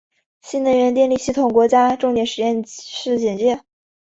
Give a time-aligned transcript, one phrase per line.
[0.41, 3.61] 新能源电力系统国家重点实验室简介